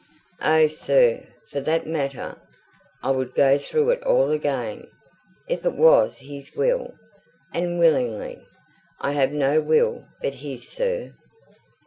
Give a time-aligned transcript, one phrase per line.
[0.41, 1.27] "Oh sir!
[1.51, 2.35] for that matter,
[3.03, 4.87] I would go through it all again,
[5.47, 6.95] if it was his will,
[7.53, 8.43] and willingly.
[8.99, 11.13] I have no will but his, sir."